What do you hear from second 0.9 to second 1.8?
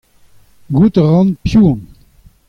a ran piv on.